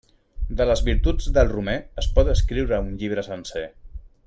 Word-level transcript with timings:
De 0.61 0.65
les 0.69 0.79
virtuts 0.87 1.27
del 1.35 1.51
romer 1.51 1.77
es 2.03 2.09
pot 2.17 2.33
escriure 2.33 2.81
un 2.87 2.91
llibre 3.03 3.27
sencer. 3.31 3.65